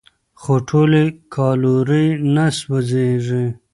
خو 0.41 0.53
ټولې 0.67 1.03
کالورۍ 1.35 2.07
نه 2.33 2.45
سوځېږي. 2.59 3.45